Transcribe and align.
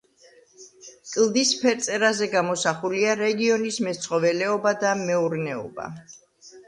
კლდის 1.15 1.51
ფერწერაზე 1.63 2.29
გამოსახულია 2.33 3.13
რეგიონის 3.21 3.79
მეცხოველეობა 3.89 4.75
და 4.85 4.99
მეურნეობა. 5.07 5.87